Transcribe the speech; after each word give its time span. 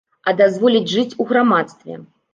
А 0.29 0.31
дазволіць 0.39 0.89
жыць 0.93 1.17
у 1.25 1.27
грамадстве. 1.33 2.03